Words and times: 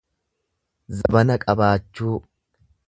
zabana 0.95 1.37
qabaachuu 1.45 2.17